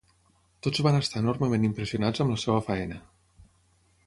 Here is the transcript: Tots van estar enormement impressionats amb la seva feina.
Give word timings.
Tots 0.67 0.81
van 0.87 0.97
estar 1.01 1.21
enormement 1.25 1.69
impressionats 1.69 2.25
amb 2.25 2.35
la 2.35 2.39
seva 2.45 2.65
feina. 2.71 3.03